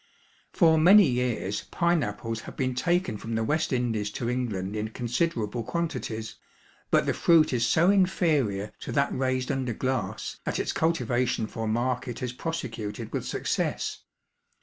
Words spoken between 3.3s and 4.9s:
the West Indies to England in